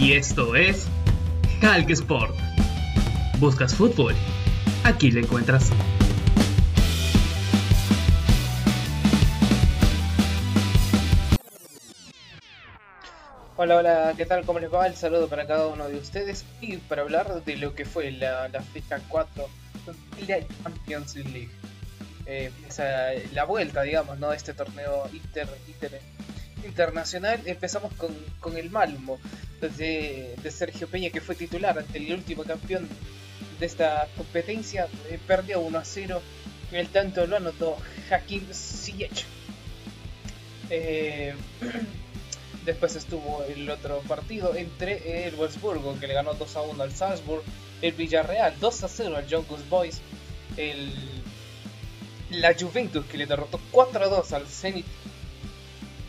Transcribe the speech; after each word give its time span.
Y 0.00 0.12
esto 0.14 0.54
es 0.56 0.86
Hulk 1.62 1.90
Sport. 1.90 2.34
¿Buscas 3.38 3.74
fútbol? 3.74 4.14
Aquí 4.84 5.10
lo 5.10 5.20
encuentras. 5.20 5.70
Hola, 13.56 13.76
hola, 13.76 14.14
¿qué 14.16 14.24
tal? 14.24 14.44
¿Cómo 14.46 14.58
les 14.58 14.72
va? 14.72 14.86
El 14.86 14.96
saludo 14.96 15.28
para 15.28 15.46
cada 15.46 15.66
uno 15.66 15.88
de 15.88 15.96
ustedes 15.98 16.44
y 16.62 16.78
para 16.78 17.02
hablar 17.02 17.44
de 17.44 17.56
lo 17.56 17.74
que 17.74 17.84
fue 17.84 18.10
la, 18.10 18.48
fecha 18.72 19.00
4 19.08 19.48
de 20.18 20.26
la 20.40 20.46
Champions 20.64 21.16
League. 21.16 21.50
Eh, 22.26 22.50
la 23.34 23.44
vuelta, 23.44 23.82
digamos, 23.82 24.18
¿no? 24.18 24.32
Este 24.32 24.54
torneo 24.54 25.08
inter, 25.12 25.48
inter- 25.68 26.00
internacional. 26.64 27.40
Empezamos 27.44 27.92
con, 27.94 28.16
con 28.38 28.56
el 28.56 28.70
Malmo 28.70 29.18
de, 29.68 30.36
Sergio 30.50 30.88
Peña, 30.88 31.10
que 31.10 31.20
fue 31.20 31.34
titular 31.34 31.78
ante 31.78 31.98
el 31.98 32.12
último 32.12 32.44
campeón 32.44 32.88
de 33.58 33.66
esta 33.66 34.08
competencia. 34.16 34.88
Eh, 35.08 35.18
perdió 35.26 35.60
1 35.60 35.78
a 35.78 35.84
0. 35.84 36.22
El 36.72 36.88
tanto 36.88 37.26
lo 37.26 37.36
anotó 37.36 37.76
Hakim 38.10 38.44
Ziyech. 38.52 39.24
Eh, 40.70 41.34
Después 42.64 42.94
estuvo 42.94 43.42
el 43.44 43.68
otro 43.70 44.00
partido 44.00 44.54
entre 44.54 45.26
el 45.26 45.34
Wolfsburgo, 45.34 45.98
que 45.98 46.06
le 46.06 46.14
ganó 46.14 46.34
2 46.34 46.56
a 46.56 46.60
1 46.62 46.82
al 46.82 46.92
Salzburg, 46.92 47.42
el 47.80 47.92
Villarreal 47.92 48.54
2 48.60 48.84
a 48.84 48.88
0 48.88 49.16
al 49.16 49.26
Young 49.26 49.46
Goose 49.48 49.64
Boys, 49.70 50.00
el, 50.58 50.92
la 52.30 52.54
Juventus, 52.54 53.06
que 53.06 53.16
le 53.16 53.24
derrotó 53.24 53.58
4 53.70 54.04
a 54.04 54.08
2 54.08 54.32
al 54.34 54.46
Zenit, 54.46 54.84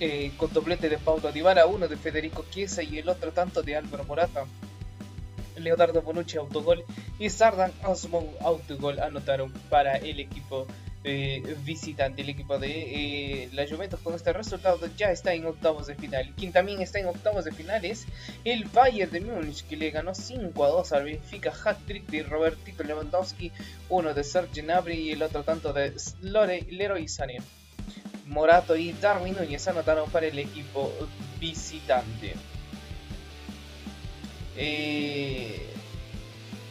eh, 0.00 0.32
con 0.36 0.52
doblete 0.52 0.88
de 0.88 0.98
Paulo 0.98 1.32
Dybala, 1.32 1.66
uno 1.66 1.88
de 1.88 1.96
Federico 1.96 2.44
Chiesa 2.50 2.82
y 2.82 2.98
el 2.98 3.08
otro 3.08 3.32
tanto 3.32 3.62
de 3.62 3.76
Álvaro 3.76 4.04
Morata. 4.04 4.44
Leonardo 5.56 6.02
Bonucci 6.02 6.36
autogol 6.36 6.84
y 7.18 7.30
Sardan 7.30 7.72
Osmond 7.84 8.28
autogol 8.40 9.00
anotaron 9.00 9.50
para 9.70 9.96
el 9.96 10.20
equipo 10.20 10.66
eh, 11.08 11.56
visitante, 11.64 12.22
el 12.22 12.30
equipo 12.30 12.58
de 12.58 13.44
eh, 13.44 13.48
la 13.52 13.64
Juventus 13.68 14.00
con 14.00 14.14
este 14.14 14.32
resultado 14.32 14.88
ya 14.96 15.12
está 15.12 15.34
en 15.34 15.46
octavos 15.46 15.86
de 15.86 15.94
final. 15.94 16.34
Quien 16.36 16.52
también 16.52 16.82
está 16.82 16.98
en 16.98 17.06
octavos 17.06 17.44
de 17.44 17.52
final 17.52 17.84
es 17.84 18.06
el 18.44 18.64
Bayern 18.64 19.12
de 19.12 19.20
Múnich 19.20 19.64
que 19.66 19.76
le 19.76 19.90
ganó 19.90 20.16
5 20.16 20.64
a 20.64 20.68
2 20.68 20.92
al 20.92 21.04
Benfica, 21.04 21.52
hat-trick 21.64 22.06
de 22.08 22.24
Robertito 22.24 22.82
Lewandowski, 22.82 23.52
uno 23.88 24.14
de 24.14 24.24
Serge 24.24 24.62
Gnabry 24.62 24.96
y 24.96 25.12
el 25.12 25.22
otro 25.22 25.44
tanto 25.44 25.72
de 25.72 25.94
Lore, 26.22 26.66
Leroy 26.70 27.06
Sané. 27.06 27.38
Morato 28.26 28.76
y 28.76 28.92
Darwin 28.92 29.34
Núñez 29.34 29.66
anotaron 29.68 30.10
para 30.10 30.26
el 30.26 30.38
equipo 30.38 30.92
visitante. 31.40 32.34
Eh, 34.56 35.66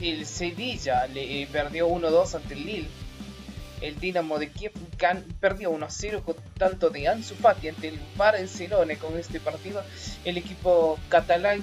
el 0.01 0.25
Sevilla 0.25 1.07
le 1.07 1.41
eh, 1.41 1.47
perdió 1.51 1.87
1-2 1.87 2.35
ante 2.35 2.53
el 2.53 2.65
Lille. 2.65 2.87
El 3.81 3.99
Dinamo 3.99 4.39
de 4.39 4.49
Kiev 4.49 4.71
perdió 5.39 5.71
1-0 5.71 6.23
con 6.23 6.35
tanto 6.57 6.89
de 6.89 7.07
Ansu 7.07 7.35
Fati 7.35 7.67
ante 7.67 7.89
el 7.89 7.99
Barcelona 8.15 8.95
con 8.95 9.17
este 9.17 9.39
partido. 9.39 9.83
El 10.23 10.37
equipo 10.37 10.97
catalán 11.09 11.61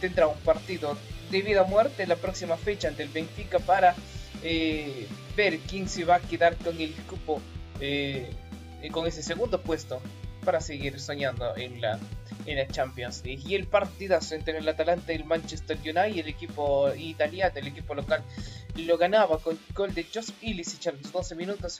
tendrá 0.00 0.26
un 0.26 0.38
partido 0.38 0.96
de 1.30 1.42
vida 1.42 1.62
o 1.62 1.66
muerte 1.66 2.06
la 2.06 2.16
próxima 2.16 2.56
fecha 2.56 2.88
ante 2.88 3.02
el 3.02 3.10
Benfica 3.10 3.58
para 3.58 3.94
eh, 4.42 5.06
ver 5.36 5.58
quién 5.60 5.88
se 5.88 6.04
va 6.04 6.16
a 6.16 6.20
quedar 6.20 6.56
con 6.56 6.80
el 6.80 6.92
cupo, 7.08 7.40
eh, 7.80 8.30
con 8.88 9.06
ese 9.06 9.22
segundo 9.22 9.60
puesto 9.60 10.00
para 10.44 10.60
seguir 10.60 10.98
soñando 10.98 11.54
en 11.56 11.80
la, 11.80 11.98
en 12.46 12.56
la 12.56 12.66
Champions 12.66 13.22
League. 13.24 13.42
Y 13.46 13.54
el 13.54 13.66
partidazo 13.66 14.34
entre 14.34 14.58
el 14.58 14.68
Atalanta 14.68 15.12
y 15.12 15.16
el 15.16 15.24
Manchester 15.24 15.76
United, 15.78 16.18
el 16.18 16.28
equipo 16.28 16.92
italiano, 16.94 17.52
el 17.56 17.66
equipo 17.66 17.94
local, 17.94 18.22
lo 18.76 18.96
ganaba 18.98 19.38
con 19.38 19.58
gol 19.74 19.94
de 19.94 20.04
Joseph 20.04 20.36
Ilicic 20.42 20.86
a 20.86 20.92
los 20.92 21.12
12 21.12 21.34
minutos. 21.34 21.78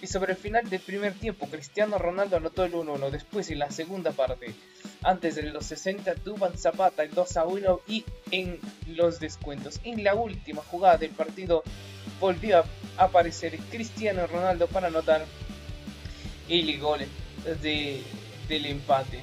Y 0.00 0.06
sobre 0.08 0.32
el 0.32 0.38
final 0.38 0.68
del 0.68 0.80
primer 0.80 1.14
tiempo, 1.14 1.46
Cristiano 1.46 1.96
Ronaldo 1.96 2.36
anotó 2.36 2.64
el 2.64 2.72
1-1. 2.72 3.10
Después, 3.10 3.50
en 3.50 3.60
la 3.60 3.70
segunda 3.70 4.10
parte, 4.10 4.52
antes 5.02 5.36
de 5.36 5.44
los 5.44 5.64
60, 5.66 6.14
Duban 6.24 6.58
Zapata 6.58 7.04
el 7.04 7.12
2-1. 7.12 7.80
Y 7.86 8.04
en 8.32 8.58
los 8.88 9.20
descuentos, 9.20 9.80
en 9.84 10.02
la 10.02 10.14
última 10.14 10.62
jugada 10.62 10.98
del 10.98 11.10
partido, 11.10 11.62
volvió 12.20 12.58
a 12.58 12.64
aparecer 13.04 13.56
Cristiano 13.70 14.26
Ronaldo 14.26 14.66
para 14.66 14.88
anotar 14.88 15.24
el 16.48 16.78
gol 16.80 17.00
de, 17.62 18.02
del 18.48 18.66
empate. 18.66 19.20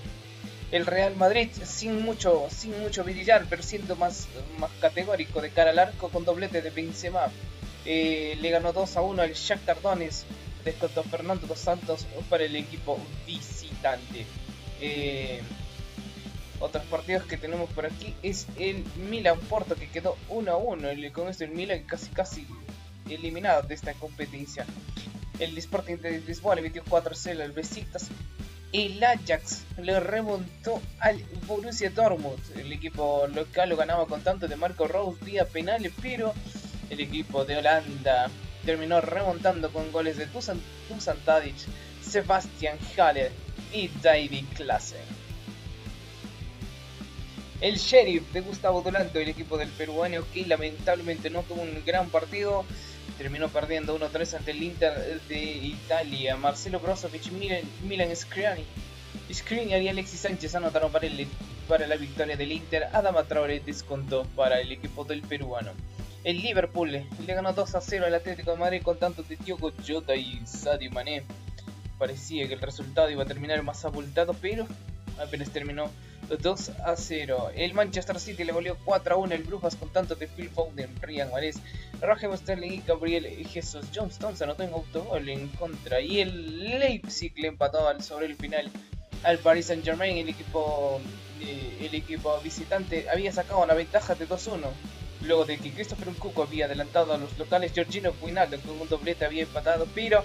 El 0.72 0.86
Real 0.86 1.16
Madrid 1.16 1.50
sin 1.64 2.02
mucho, 2.02 2.48
sin 2.50 2.80
mucho 2.82 3.04
brillar, 3.04 3.46
pero 3.50 3.64
siendo 3.64 3.96
más, 3.96 4.28
más 4.60 4.70
categórico 4.80 5.42
de 5.42 5.50
cara 5.50 5.72
al 5.72 5.80
arco 5.80 6.10
con 6.10 6.26
doblete 6.26 6.62
de 6.62 6.70
Benzema. 6.70 7.28
Eh, 7.86 8.38
le 8.40 8.50
ganó 8.52 8.72
2 8.74 8.98
a 8.98 9.02
1 9.02 9.22
al 9.24 9.34
Shakhtar 9.34 9.82
Donetsk, 9.82 10.26
descontó 10.64 11.02
Fernando 11.04 11.48
dos 11.48 11.60
Santos 11.60 12.06
para 12.30 12.44
el 12.44 12.56
equipo 12.56 13.00
visitante. 13.26 14.26
Eh, 14.82 15.42
otros 16.60 16.84
partidos 16.86 17.24
que 17.24 17.38
tenemos 17.38 17.70
por 17.72 17.86
aquí 17.86 18.14
es 18.22 18.46
el 18.60 18.84
Milan 19.10 19.40
Porto 19.40 19.76
que 19.76 19.88
quedó 19.90 20.18
1 20.28 20.52
a 20.52 20.58
1. 20.58 20.90
El- 20.90 21.12
Con 21.14 21.30
esto 21.30 21.46
el 21.46 21.52
Milan 21.52 21.84
casi 21.84 22.10
casi 22.10 22.46
eliminado 23.10 23.64
de 23.64 23.74
esta 23.74 23.94
competencia. 23.94 24.66
El 25.40 25.58
Sporting 25.58 25.98
de 25.98 26.20
Lisboa 26.22 26.56
le 26.56 26.62
metió 26.62 26.84
4-0 26.84 27.42
al 27.42 27.52
Besiktas. 27.52 28.10
El 28.72 29.04
Ajax 29.04 29.64
le 29.78 30.00
remontó 30.00 30.82
al 31.00 31.24
Borussia 31.48 31.90
Dortmund. 31.90 32.40
El 32.56 32.72
equipo 32.72 33.26
local 33.34 33.70
lo 33.70 33.78
ganaba 33.78 34.06
con 34.06 34.22
tanto 34.22 34.48
de 34.48 34.56
Marco 34.56 34.88
Rose 34.88 35.24
vía 35.24 35.46
penales, 35.46 35.92
pero 36.02 36.34
el 36.90 37.00
equipo 37.00 37.46
de 37.46 37.58
Holanda 37.58 38.30
terminó 38.66 39.02
remontando 39.02 39.72
con 39.72 39.92
goles 39.92 40.18
de 40.18 40.28
Dusan, 40.28 40.60
Tadic, 41.26 41.56
Sebastian 42.02 42.78
Haller 42.98 43.32
y 43.74 43.88
David 44.02 44.46
Klaassen. 44.56 45.20
El 47.62 47.78
Sheriff 47.78 48.32
de 48.32 48.42
Gustavo 48.42 48.82
Dolanto, 48.82 49.20
el 49.20 49.30
equipo 49.30 49.58
del 49.58 49.70
peruano 49.70 50.24
que 50.34 50.46
lamentablemente 50.46 51.30
no 51.30 51.44
tuvo 51.44 51.62
un 51.62 51.84
gran 51.86 52.10
partido, 52.10 52.66
terminó 53.18 53.50
perdiendo 53.50 53.98
1-3 54.00 54.38
ante 54.38 54.52
el 54.52 54.64
Inter 54.64 55.22
de 55.28 55.40
Italia. 55.40 56.38
Marcelo 56.38 56.80
Brozovic, 56.80 57.32
Milan, 57.32 57.62
Milan 57.84 58.16
Skriniar, 58.16 58.58
Skriniar 59.32 59.82
y 59.82 59.90
Alexis 59.90 60.22
Sánchez 60.22 60.56
anotaron 60.56 60.92
para, 60.92 61.08
para 61.68 61.88
la 61.88 61.96
victoria 61.96 62.36
del 62.36 62.52
Inter. 62.52 62.88
Adama 62.94 63.24
Traoré 63.24 63.60
descontó 63.60 64.24
para 64.36 64.60
el 64.60 64.72
equipo 64.72 65.04
del 65.04 65.22
peruano. 65.22 65.72
El 66.24 66.42
Liverpool 66.42 66.92
le 66.92 67.34
ganó 67.34 67.56
2-0 67.56 68.04
al 68.04 68.14
Atlético 68.14 68.52
de 68.52 68.58
Madrid 68.58 68.82
con 68.84 68.98
tanto 68.98 69.24
de 69.24 69.38
Diogo 69.38 69.72
Jota 69.88 70.16
y 70.16 70.42
Sadio 70.46 70.92
Mané. 70.92 71.24
Parecía 71.98 72.48
que 72.48 72.56
el 72.56 72.62
resultado 72.62 73.10
iba 73.10 73.24
a 73.24 73.28
terminar 73.28 73.62
más 73.64 73.86
abultado, 73.86 74.36
pero 74.42 74.68
apenas 75.18 75.50
terminó 75.50 75.90
2 76.28 76.70
a 76.86 76.96
0. 76.96 77.52
El 77.56 77.74
Manchester 77.74 78.20
City 78.20 78.44
le 78.44 78.52
goleó 78.52 78.78
4 78.86 79.16
a 79.16 79.18
1 79.18 79.34
el 79.34 79.44
Brujas 79.44 79.76
con 79.76 79.90
tanto 79.90 80.16
de 80.16 80.28
Phil 80.28 80.50
Foden, 80.50 80.96
Ryan 81.02 81.32
Mahrez, 81.32 81.58
Raheem 82.02 82.36
Sterling 82.38 82.72
y 82.72 82.82
Gabriel 82.86 83.26
Jesus. 83.48 83.86
John 83.94 84.10
Stones 84.10 84.42
anotó 84.42 84.64
en 84.64 84.74
autogol 84.74 85.28
en 85.30 85.48
contra. 85.50 86.02
Y 86.02 86.22
el 86.22 86.80
Leipzig 86.80 87.34
le 87.38 87.48
empató 87.48 87.88
al, 87.88 88.04
sobre 88.04 88.28
el 88.28 88.36
final 88.36 88.70
al 89.24 89.40
Paris 89.40 89.68
Saint 89.68 89.84
Germain. 89.84 90.18
El 90.18 90.30
equipo, 90.30 91.00
eh, 91.42 91.88
el 91.88 91.96
equipo 91.96 92.40
visitante 92.42 93.10
había 93.10 93.32
sacado 93.32 93.64
una 93.64 93.74
ventaja 93.74 94.16
de 94.16 94.28
2-1. 94.28 94.68
Luego 95.22 95.46
de 95.46 95.58
que 95.58 95.72
Christopher 95.72 96.10
Nkunku 96.10 96.42
había 96.42 96.66
adelantado 96.66 97.14
a 97.14 97.18
los 97.18 97.38
locales, 97.38 97.74
Georgino 97.74 98.14
Wijnaldum 98.22 98.62
con 98.62 98.80
un 98.80 98.88
doblete 98.88 99.26
había 99.26 99.44
empatado, 99.44 99.86
pero, 99.94 100.24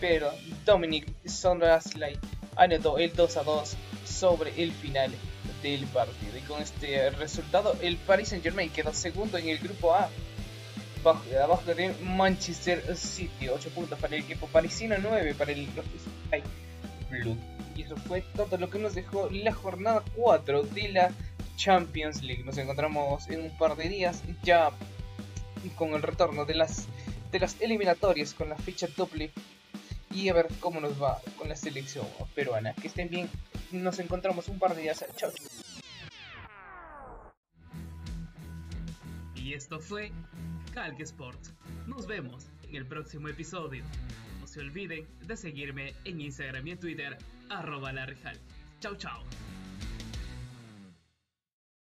pero 0.00 0.32
Dominic 0.64 1.06
Sonrasley 1.24 2.18
anotó 2.56 2.98
el 2.98 3.14
2 3.14 3.36
a 3.36 3.42
2 3.44 3.76
sobre 4.22 4.52
el 4.62 4.70
final 4.70 5.10
del 5.64 5.84
partido. 5.86 6.38
Y 6.38 6.42
con 6.42 6.62
este 6.62 7.10
resultado, 7.10 7.76
el 7.82 7.96
Paris 7.96 8.28
Saint 8.28 8.44
Germain 8.44 8.70
quedó 8.70 8.94
segundo 8.94 9.36
en 9.36 9.48
el 9.48 9.58
grupo 9.58 9.96
A, 9.96 10.08
bajo, 11.02 11.24
abajo 11.42 11.74
de 11.74 11.92
Manchester 12.04 12.96
City. 12.96 13.48
8 13.48 13.70
puntos 13.70 13.98
para 13.98 14.14
el 14.14 14.22
equipo 14.22 14.46
parisino, 14.46 14.94
9 14.96 15.34
para 15.34 15.50
el 15.50 15.66
Sky 15.66 16.40
Blue. 17.10 17.36
Y 17.74 17.82
eso 17.82 17.96
fue 17.96 18.22
todo 18.36 18.56
lo 18.58 18.70
que 18.70 18.78
nos 18.78 18.94
dejó 18.94 19.28
la 19.28 19.52
jornada 19.52 20.04
4 20.14 20.62
de 20.62 20.88
la 20.90 21.10
Champions 21.56 22.22
League. 22.22 22.44
Nos 22.44 22.58
encontramos 22.58 23.28
en 23.28 23.42
un 23.42 23.58
par 23.58 23.74
de 23.74 23.88
días 23.88 24.22
ya 24.44 24.70
con 25.74 25.94
el 25.94 26.02
retorno 26.02 26.44
de 26.44 26.54
las, 26.54 26.86
de 27.32 27.40
las 27.40 27.60
eliminatorias 27.60 28.34
con 28.34 28.50
la 28.50 28.56
fecha 28.56 28.86
doble 28.96 29.32
y 30.14 30.28
a 30.28 30.32
ver 30.32 30.46
cómo 30.60 30.80
nos 30.80 31.02
va 31.02 31.20
con 31.36 31.48
la 31.48 31.56
selección 31.56 32.06
peruana. 32.36 32.72
Que 32.74 32.86
estén 32.86 33.08
bien, 33.08 33.28
nos 33.72 33.98
encontramos 33.98 34.48
un 34.48 34.58
par 34.58 34.74
de 34.74 34.82
días. 34.82 35.04
Chao. 35.16 35.30
Y 39.34 39.54
esto 39.54 39.80
fue 39.80 40.12
Hulk 40.76 41.00
Sport. 41.00 41.40
Nos 41.86 42.06
vemos 42.06 42.46
en 42.62 42.76
el 42.76 42.86
próximo 42.86 43.28
episodio. 43.28 43.84
No 44.40 44.46
se 44.46 44.60
olviden 44.60 45.06
de 45.26 45.36
seguirme 45.36 45.94
en 46.04 46.20
Instagram 46.20 46.66
y 46.66 46.70
en 46.72 46.78
Twitter, 46.78 47.18
arroba 47.50 47.92
larrijal. 47.92 48.38
Chao, 48.80 48.94
chao. 48.96 49.22